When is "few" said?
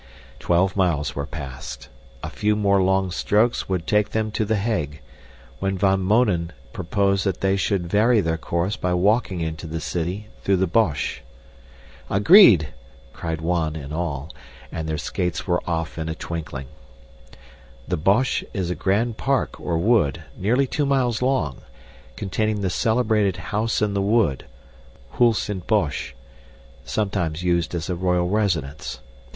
2.31-2.55